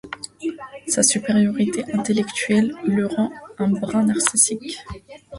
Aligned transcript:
Sa 0.87 1.03
supériorité 1.03 1.85
intellectuelle 1.93 2.73
la 2.87 3.07
rend 3.07 3.31
un 3.59 3.67
brin 3.69 4.03
narcissique. 4.05 4.79